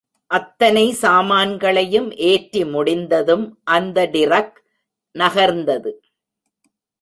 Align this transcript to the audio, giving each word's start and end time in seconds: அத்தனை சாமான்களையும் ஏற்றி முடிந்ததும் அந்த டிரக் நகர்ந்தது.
அத்தனை 0.31 0.83
சாமான்களையும் 1.01 2.07
ஏற்றி 2.29 2.65
முடிந்ததும் 2.65 3.45
அந்த 3.63 4.05
டிரக் 4.05 4.57
நகர்ந்தது. 5.15 5.91